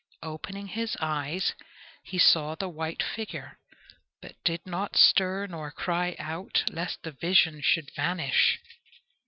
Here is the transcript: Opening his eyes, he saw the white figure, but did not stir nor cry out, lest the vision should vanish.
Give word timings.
Opening 0.23 0.65
his 0.65 0.97
eyes, 0.99 1.53
he 2.01 2.17
saw 2.17 2.55
the 2.55 2.67
white 2.67 3.03
figure, 3.03 3.59
but 4.19 4.33
did 4.43 4.65
not 4.65 4.97
stir 4.97 5.45
nor 5.45 5.69
cry 5.69 6.15
out, 6.17 6.63
lest 6.71 7.03
the 7.03 7.11
vision 7.11 7.61
should 7.61 7.91
vanish. 7.95 8.57